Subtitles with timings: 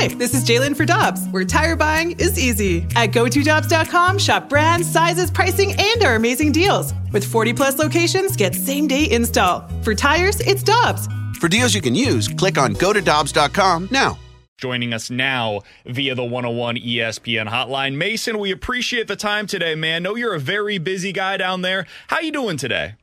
[0.00, 2.86] Hi, this is Jalen for Dobbs, where tire buying is easy.
[2.94, 6.94] At GoToDobbs.com, shop brands, sizes, pricing, and our amazing deals.
[7.12, 9.68] With 40 plus locations, get same day install.
[9.82, 11.08] For tires, it's Dobbs.
[11.40, 14.16] For deals you can use, click on GoToDobbs.com now.
[14.58, 17.96] Joining us now via the 101 ESPN hotline.
[17.96, 20.04] Masyn, we appreciate the time today, man.
[20.04, 21.88] Know you're a very busy guy down there.
[22.06, 22.94] How you doing today?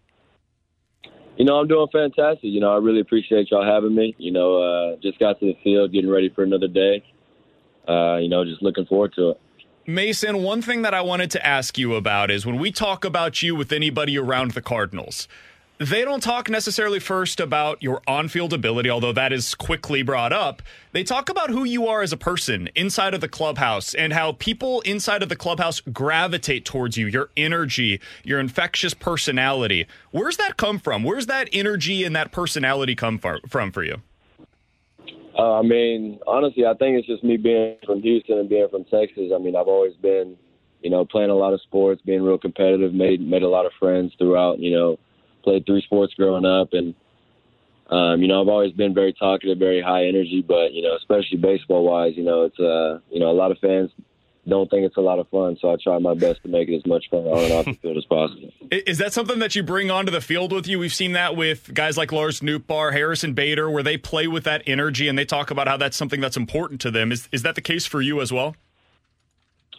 [1.38, 2.44] You know, I'm doing fantastic.
[2.44, 4.16] You know, I really appreciate y'all having me.
[4.18, 7.04] You know, uh, just got to the field, getting ready for another day.
[7.88, 9.42] Uh, you know, just looking forward to it.
[9.88, 13.44] Masyn, one thing that I wanted to ask you about is when we talk about
[13.44, 15.28] you with anybody around the Cardinals,
[15.78, 20.32] they don't talk necessarily first about your on field ability, although that is quickly brought
[20.32, 20.62] up.
[20.94, 24.34] They talk about who you are as a person inside of the clubhouse and how
[24.34, 29.86] people inside of the clubhouse gravitate towards you, your energy, your infectious personality.
[30.12, 31.04] Where's that come from?
[31.04, 34.02] Where's that energy and that personality come from for you?
[35.38, 38.86] Uh, I mean, honestly, I think it's just me being from Houston and being from
[38.86, 39.32] Texas.
[39.36, 40.38] I mean, I've always been,
[40.82, 43.74] you know, playing a lot of sports, being real competitive, made made a lot of
[43.78, 44.98] friends throughout, you know,
[45.46, 46.94] played three sports growing up, and
[47.90, 50.44] um, you know I've always been very talkative, very high energy.
[50.46, 53.60] But you know, especially baseball wise, you know it's uh, you know a lot of
[53.60, 53.92] fans
[54.48, 56.76] don't think it's a lot of fun, so I try my best to make it
[56.76, 58.52] as much fun on and off the field as possible.
[58.72, 60.78] Is that something that you bring onto the field with you?
[60.78, 64.62] We've seen that with guys like Lars Nootbaar, Harrison Bader, where they play with that
[64.68, 67.12] energy and they talk about how that's something that's important to them.
[67.12, 68.56] Is is that the case for you as well?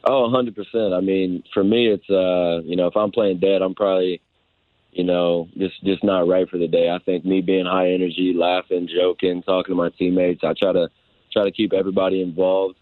[0.08, 0.96] Oh, 100%.
[0.96, 4.20] I mean, for me, it's, uh, you know, if I'm playing dead, I'm probably
[4.96, 6.88] you know, just just not right for the day.
[6.90, 10.88] I think me being high energy, laughing, joking, talking to my teammates, I try to
[11.32, 12.76] try to keep everybody involved.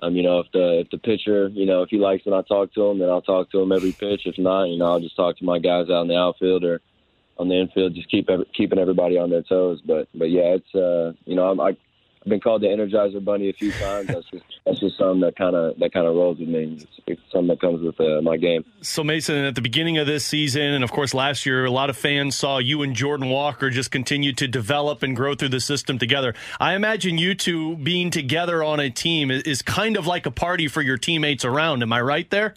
[0.00, 2.42] Um, you know, if the if the pitcher, you know, if he likes when I
[2.42, 4.22] talk to him, then I'll talk to him every pitch.
[4.26, 6.80] If not, you know, I'll just talk to my guys out in the outfield or
[7.38, 9.80] on the infield, just keep keeping everybody on their toes.
[9.84, 11.76] But but yeah, it's uh, you know, I'm, I
[12.22, 14.08] I've been called the Energizer Bunny a few times.
[14.08, 16.78] That's just that's just something that kind of that kind of rolls with me.
[16.80, 18.64] It's, it's something that comes with uh, my game.
[18.82, 21.90] So Masyn, at the beginning of this season, and of course last year, a lot
[21.90, 25.60] of fans saw you and Jordan Walker just continue to develop and grow through the
[25.60, 26.34] system together.
[26.60, 30.68] I imagine you two being together on a team is kind of like a party
[30.68, 31.82] for your teammates around.
[31.82, 32.54] Am I right there?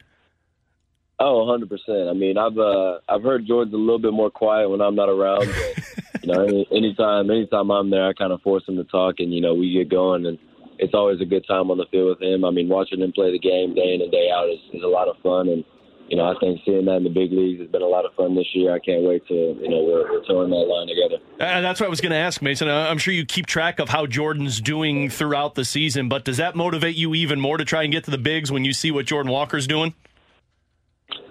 [1.20, 2.10] Oh, 100 percent.
[2.10, 5.08] I mean, I've uh, I've heard Jordan's a little bit more quiet when I'm not
[5.08, 5.48] around.
[5.48, 9.16] But, you know, any, anytime anytime I'm there, I kind of force him to talk,
[9.20, 10.38] and you know, we get going, and
[10.80, 12.46] it's always a good time on the field with him.
[12.46, 14.88] I mean, watching him play the game day in and day out is, is a
[14.88, 15.64] lot of fun, and
[16.12, 18.14] you know, I think seeing that in the big leagues has been a lot of
[18.16, 18.76] fun this year.
[18.76, 21.24] I can't wait to, you know, we're, we're towing that line together.
[21.40, 22.68] Uh, that's what I was going to ask, Masyn.
[22.68, 26.54] I'm sure you keep track of how Jordan's doing throughout the season, but does that
[26.54, 29.06] motivate you even more to try and get to the bigs when you see what
[29.06, 29.94] Jordan Walker's doing?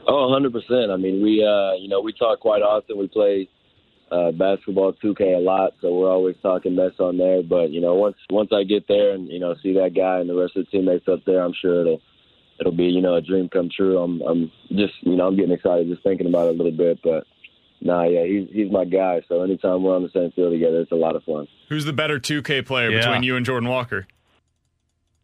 [0.09, 0.91] Oh, 100%.
[0.91, 2.97] I mean, we, uh, you know, we talk quite often.
[2.97, 3.51] We play
[4.11, 7.43] uh, basketball 2K a lot, so we're always talking mess on there.
[7.43, 10.29] But, you know, once once I get there and, you know, see that guy and
[10.29, 12.03] the rest of the teammates up there, I'm sure it'll
[12.59, 13.99] it'll be, you know, a dream come true.
[13.99, 17.01] I'm I'm just, you know, I'm getting excited just thinking about it a little bit,
[17.03, 17.25] but
[17.83, 19.23] Nah, yeah, he's he's my guy.
[19.29, 21.49] So anytime we're on the same field together, it's a lot of fun.
[21.69, 22.99] Who's the better 2K player yeah.
[22.99, 24.07] between you and Jordan Walker?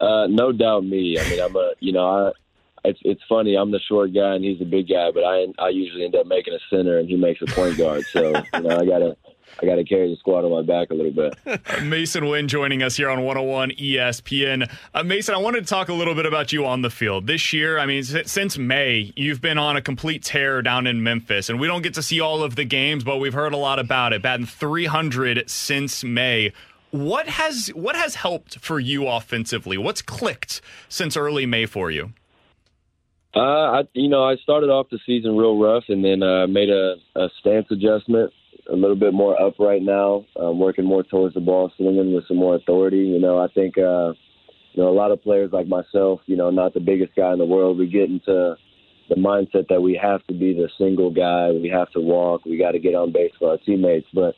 [0.00, 1.18] Uh, no doubt me.
[1.18, 2.32] I mean, I'm a, you know, I
[2.86, 3.56] it's it's funny.
[3.56, 6.26] I'm the short guy and he's the big guy, but I I usually end up
[6.26, 8.04] making a center and he makes a point guard.
[8.06, 9.16] So you know, I gotta
[9.60, 11.34] I gotta carry the squad on my back a little bit.
[11.82, 14.70] Masyn Winn joining us here on 101 ESPN.
[14.94, 17.52] Uh, Masyn, I wanted to talk a little bit about you on the field this
[17.52, 17.78] year.
[17.78, 21.66] I mean, since May, you've been on a complete tear down in Memphis, and we
[21.66, 24.22] don't get to see all of the games, but we've heard a lot about it.
[24.22, 26.52] Batting 300 since May
[26.92, 29.76] what has what has helped for you offensively?
[29.76, 32.12] What's clicked since early May for you?
[33.36, 36.70] Uh, I, you know, I started off the season real rough, and then uh, made
[36.70, 38.32] a, a stance adjustment,
[38.72, 40.24] a little bit more upright now.
[40.40, 42.96] I'm working more towards the ball, swinging with some more authority.
[42.96, 44.14] You know, I think, uh,
[44.72, 47.38] you know, a lot of players like myself, you know, not the biggest guy in
[47.38, 48.56] the world, we get into
[49.10, 52.56] the mindset that we have to be the single guy, we have to walk, we
[52.56, 54.34] got to get on base for our teammates, but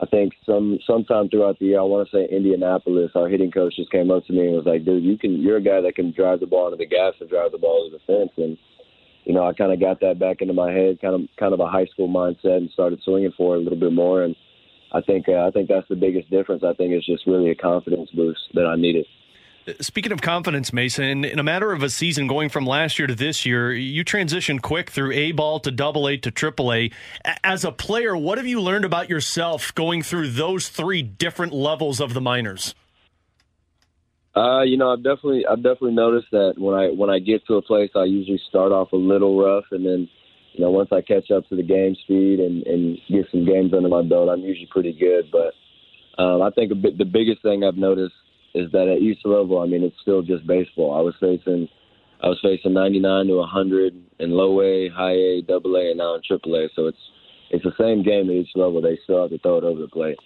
[0.00, 3.74] I think some sometime throughout the year, I want to say Indianapolis, our hitting coach
[3.76, 5.42] just came up to me and was like, "Dude, you can.
[5.42, 7.90] You're a guy that can drive the ball into the gas and drive the ball
[7.90, 8.56] to the fence." And
[9.24, 11.60] you know, I kind of got that back into my head, kind of kind of
[11.60, 14.22] a high school mindset, and started swinging for it a little bit more.
[14.22, 14.36] And
[14.92, 16.62] I think uh, I think that's the biggest difference.
[16.62, 19.06] I think it's just really a confidence boost that I needed.
[19.80, 23.14] Speaking of confidence, Masyn, in a matter of a season going from last year to
[23.14, 26.90] this year, you transitioned quick through A ball to double A to triple A.
[27.44, 32.00] As a player, what have you learned about yourself going through those three different levels
[32.00, 32.74] of the minors?
[34.34, 37.54] Uh, you know, I've definitely I've definitely noticed that when I when I get to
[37.54, 40.08] a place, I usually start off a little rough, and then
[40.52, 43.74] you know once I catch up to the game speed and and get some games
[43.74, 45.32] under my belt, I'm usually pretty good.
[45.32, 48.14] But um, I think a bit, the biggest thing I've noticed
[48.58, 50.96] is that at each level, I mean, it's still just baseball.
[50.96, 51.68] I was facing,
[52.22, 56.14] I was facing 99 to 100 in low A, high A, double A, and now
[56.14, 56.68] in triple A.
[56.74, 56.98] So it's
[57.50, 58.82] it's the same game at each level.
[58.82, 60.18] They still have to throw it over the plate.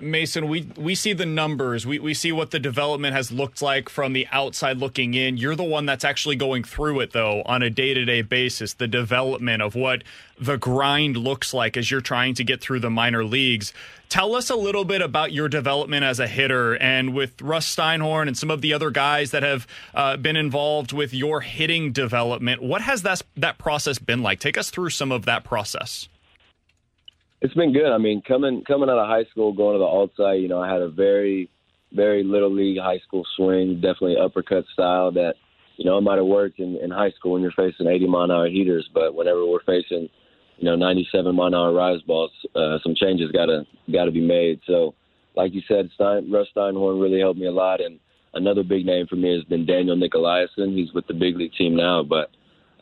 [0.00, 1.86] Masyn, we we see the numbers.
[1.86, 5.36] We we see what the development has looked like from the outside looking in.
[5.36, 9.62] You're the one that's actually going through it though on a day-to-day basis, the development
[9.62, 10.02] of what
[10.36, 13.72] the grind looks like as you're trying to get through the minor leagues.
[14.08, 18.26] Tell us a little bit about your development as a hitter and with Russ Steinhorn
[18.26, 19.64] and some of the other guys that have
[19.94, 22.60] uh, been involved with your hitting development.
[22.60, 24.40] What has that that process been like?
[24.40, 26.08] Take us through some of that process.
[27.44, 27.92] It's been good.
[27.92, 30.62] I mean, coming coming out of high school, going to the alt site, you know,
[30.62, 31.50] I had a very,
[31.92, 35.34] very little league high school swing, definitely uppercut style that,
[35.76, 38.22] you know, it might have worked in, in high school when you're facing 80 mile
[38.22, 40.08] an hour heaters, but whenever we're facing,
[40.56, 44.60] you know, 97 mile an hour rise balls, uh, some changes gotta gotta be made.
[44.66, 44.94] So,
[45.36, 48.00] like you said, Stein, Russ Steinhorn really helped me a lot, and
[48.32, 50.74] another big name for me has been Daniel Nicolaisen.
[50.74, 52.30] He's with the big league team now, but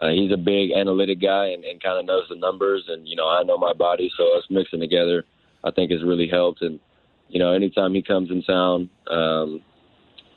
[0.01, 2.85] uh, he's a big analytic guy and, and kind of knows the numbers.
[2.89, 5.25] And you know, I know my body, so us mixing together,
[5.65, 6.63] I think has really helped.
[6.63, 6.81] And
[7.29, 9.63] you know, anytime he comes in town, um,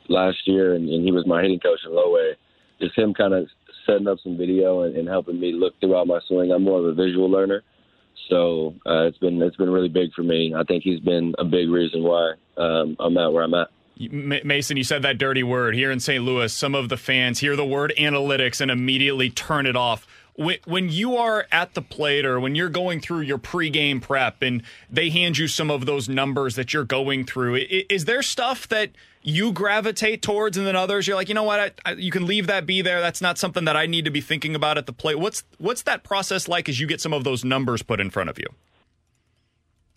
[0.08, 2.34] last year, and, and he was my hitting coach in low A,
[2.80, 3.48] just him kind of
[3.86, 6.50] setting up some video and, and helping me look throughout my swing.
[6.50, 7.62] I'm more of a visual learner.
[8.28, 10.54] So uh, it's been it's been really big for me.
[10.56, 13.68] I think he's been a big reason why um, I'm at where I'm at.
[13.98, 16.22] Masyn, you said that dirty word here in St.
[16.22, 16.52] Louis.
[16.52, 20.06] Some of the fans hear the word analytics and immediately turn it off.
[20.66, 24.62] When you are at the plate or when you're going through your pregame prep and
[24.90, 28.90] they hand you some of those numbers that you're going through, is there stuff that
[29.22, 32.26] you gravitate towards and then others you're like, you know what, I, I, you can
[32.26, 33.00] leave that be there.
[33.00, 35.18] That's not something that I need to be thinking about at the plate.
[35.18, 38.28] What's what's that process like as you get some of those numbers put in front
[38.28, 38.46] of you?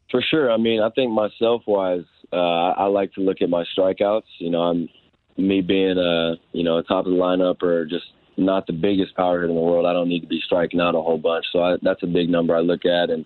[0.10, 0.52] For sure.
[0.52, 4.24] I mean, I think myself wise, uh, I like to look at my strikeouts.
[4.40, 4.90] You know, I'm
[5.38, 8.06] me being a you know a top of the lineup or just
[8.38, 9.86] not the biggest power hitter in the world.
[9.86, 11.46] I don't need to be striking out a whole bunch.
[11.52, 13.10] So I, that's a big number I look at.
[13.10, 13.26] And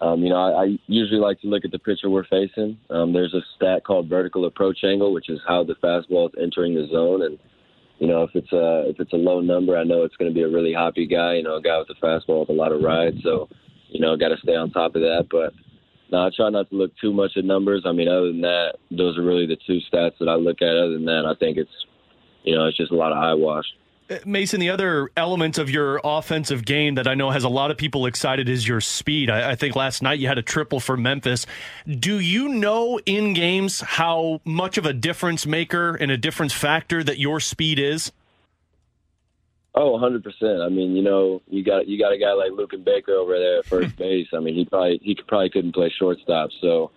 [0.00, 2.78] um, you know, I, I usually like to look at the pitcher we're facing.
[2.90, 6.74] Um, there's a stat called vertical approach angle, which is how the fastball is entering
[6.74, 7.22] the zone.
[7.22, 7.38] And
[7.98, 10.34] you know, if it's a if it's a low number, I know it's going to
[10.34, 11.34] be a really hoppy guy.
[11.34, 13.14] You know, a guy with a fastball with a lot of ride.
[13.22, 13.48] So
[13.88, 15.26] you know, got to stay on top of that.
[15.30, 15.52] But
[16.10, 17.82] no, I try not to look too much at numbers.
[17.84, 20.76] I mean, other than that, those are really the two stats that I look at.
[20.76, 21.70] Other than that, I think it's,
[22.44, 23.66] you know, it's just a lot of eyewash.
[24.10, 27.70] Uh, Masyn, the other element of your offensive game that I know has a lot
[27.70, 29.28] of people excited is your speed.
[29.28, 31.44] I, I, think last night you had a triple for Memphis.
[31.86, 37.04] Do you know in games how much of a difference maker and a difference factor
[37.04, 38.12] that your speed is?
[39.74, 40.62] Oh, 100 percent.
[40.62, 43.58] I mean, you know, you got you got a guy like Luken Baker over there
[43.58, 44.28] at first base.
[44.34, 46.50] I mean, he probably he probably couldn't play shortstop.
[46.60, 46.90] So,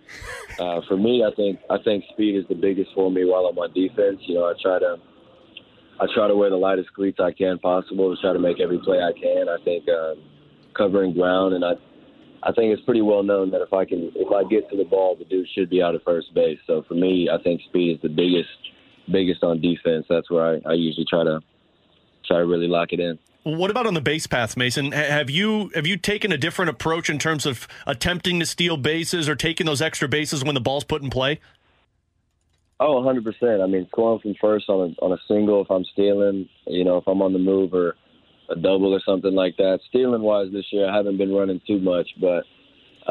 [0.59, 3.57] uh, for me, I think I think speed is the biggest for me while I'm
[3.57, 4.19] on defense.
[4.21, 4.97] You know, I try to
[5.99, 8.79] I try to wear the lightest cleats I can possible to try to make every
[8.79, 9.47] play I can.
[9.49, 10.23] I think um,
[10.75, 11.73] covering ground, and I
[12.43, 14.85] I think it's pretty well known that if I can if I get to the
[14.85, 16.57] ball, the dude should be out of first base.
[16.65, 18.49] So for me, I think speed is the biggest
[19.11, 20.05] biggest on defense.
[20.09, 21.41] That's where I, I usually try to
[22.31, 23.19] try to really lock it in.
[23.43, 24.93] What about on the base paths, Masyn?
[24.93, 29.27] Have you have you taken a different approach in terms of attempting to steal bases
[29.27, 31.39] or taking those extra bases when the ball's put in play?
[32.79, 33.63] Oh, 100%.
[33.63, 36.97] I mean, scoring from first on a, on a single, if I'm stealing, you know,
[36.97, 37.95] if I'm on the move or
[38.49, 39.79] a double or something like that.
[39.89, 42.43] Stealing wise this year, I haven't been running too much, but,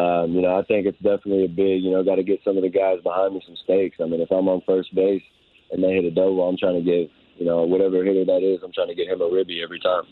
[0.01, 2.57] um, you know, I think it's definitely a big, you know, got to get some
[2.57, 3.99] of the guys behind me some stakes.
[4.01, 5.23] I mean, if I'm on first base
[5.71, 8.63] and they hit a double, I'm trying to give you know, whatever hitter that is,
[8.63, 10.03] I'm trying to get him a ribby every time.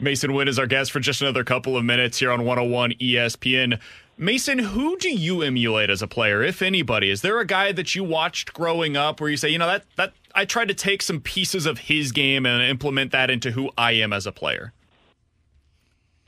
[0.00, 3.80] Masyn Winn is our guest for just another couple of minutes here on 101 ESPN.
[4.20, 7.10] Masyn, who do you emulate as a player, if anybody?
[7.10, 9.84] Is there a guy that you watched growing up where you say, you know, that
[9.96, 13.70] that I tried to take some pieces of his game and implement that into who
[13.78, 14.72] I am as a player?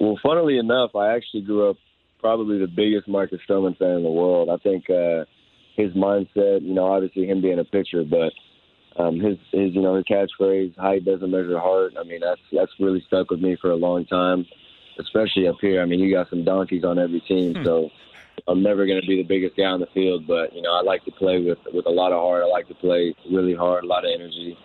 [0.01, 1.77] Well, funnily enough, I actually grew up
[2.19, 4.49] probably the biggest Marcus Stroman fan in the world.
[4.49, 5.25] I think uh,
[5.77, 8.33] his mindset, you know, obviously him being a pitcher, but
[8.99, 12.73] um, his his you know his catchphrase "height doesn't measure heart." I mean that's that's
[12.81, 14.47] really stuck with me for a long time,
[14.99, 15.83] especially up here.
[15.83, 17.65] I mean you got some donkeys on every team, hmm.
[17.65, 17.91] so
[18.49, 20.83] I'm never going to be the biggest guy on the field, but you know I
[20.83, 22.43] like to play with with a lot of heart.
[22.43, 24.57] I like to play really hard, a lot of energy.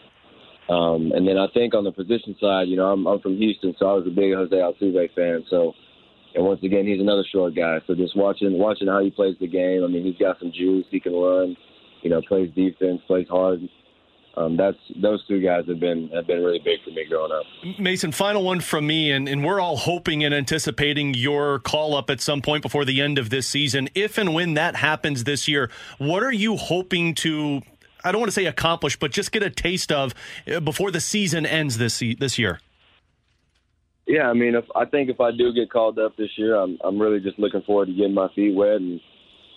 [0.70, 3.76] Um, and then I think on the position side, you know I'm I'm from Houston,
[3.78, 5.44] so I was a big Jose Altuve fan.
[5.50, 5.74] So
[6.36, 7.80] and once again he's another short guy.
[7.86, 9.84] So just watching watching how he plays the game.
[9.84, 10.86] I mean he's got some juice.
[10.90, 11.58] He can run.
[12.02, 13.60] You know, plays defense, plays hard
[14.36, 17.44] um, that's those two guys have been have been really big for me growing up.
[17.78, 22.10] Masyn, final one from me, and, and we're all hoping and anticipating your call up
[22.10, 23.90] at some point before the end of this season.
[23.94, 27.62] If and when that happens this year, what are you hoping to
[28.04, 30.14] I don't want to say accomplish, but just get a taste of
[30.48, 32.60] uh, before the season ends this this year?
[34.08, 36.78] Yeah, I mean, if I think if I do get called up this year, I'm
[36.84, 39.02] I'm really just looking forward to getting my feet wet and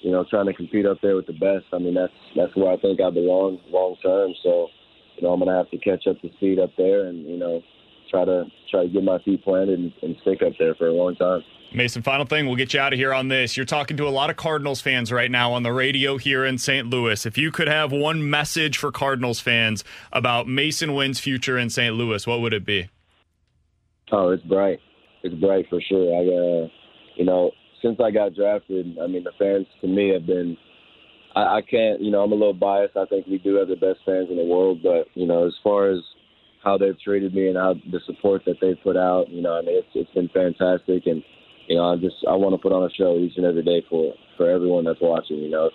[0.04, 1.64] you know trying to compete up there with the best.
[1.72, 4.32] I mean, that's that's where I think I belong long term.
[4.42, 4.68] So,
[5.16, 7.62] you know, I'm gonna have to catch up to speed up there and you know
[8.10, 10.92] try to try to get my feet planted and, and stick up there for a
[10.92, 11.42] long time.
[11.72, 13.56] Masyn, final thing, we'll get you out of here on this.
[13.56, 16.56] You're talking to a lot of Cardinals fans right now on the radio here in
[16.58, 16.86] St.
[16.86, 17.26] Louis.
[17.26, 19.82] If you could have one message for Cardinals fans
[20.12, 21.92] about Masyn Winn's future in St.
[21.96, 22.90] Louis, what would it be?
[24.12, 24.78] Oh, it's bright.
[25.24, 26.14] It's bright for sure.
[26.14, 26.68] I, uh,
[27.16, 27.50] you know,
[27.84, 30.56] since I got drafted, I mean, the fans to me have been.
[31.36, 32.96] I, I can't, you know, I'm a little biased.
[32.96, 35.54] I think we do have the best fans in the world, but you know, as
[35.62, 35.98] far as
[36.62, 39.60] how they've treated me and how the support that they've put out, you know, I
[39.60, 41.22] mean, it's it's been fantastic, and
[41.68, 43.84] you know, I just I want to put on a show each and every day
[43.90, 45.38] for for everyone that's watching.
[45.38, 45.70] You know,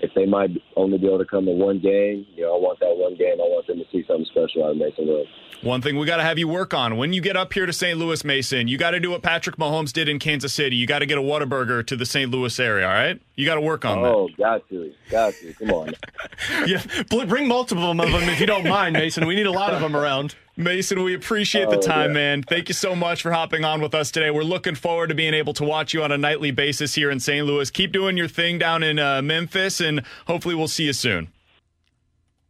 [0.00, 2.80] if they might only be able to come to one game, you know, I want
[2.80, 3.34] that one game.
[3.34, 5.24] I want them to see something special out of Masyn Winn.
[5.62, 7.72] One thing we got to have you work on when you get up here to
[7.72, 7.98] St.
[7.98, 10.76] Louis, Masyn, you got to do what Patrick Mahomes did in Kansas City.
[10.76, 12.30] You got to get a Whataburger to the St.
[12.30, 13.20] Louis area, all right?
[13.36, 14.08] You got to work on oh, that.
[14.08, 14.92] Oh, got to.
[15.10, 15.52] Got to.
[15.54, 15.94] Come on.
[16.66, 16.82] yeah,
[17.26, 19.26] bring multiple of them if you don't mind, Masyn.
[19.26, 20.34] We need a lot of them around.
[20.58, 22.14] Masyn, we appreciate the oh, time, yeah.
[22.14, 22.42] man.
[22.42, 24.30] Thank you so much for hopping on with us today.
[24.30, 27.20] We're looking forward to being able to watch you on a nightly basis here in
[27.20, 27.44] St.
[27.46, 27.70] Louis.
[27.70, 31.28] Keep doing your thing down in uh, Memphis, and hopefully we'll see you soon.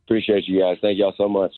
[0.06, 0.78] Appreciate you guys.
[0.80, 1.52] Thank y'all so much.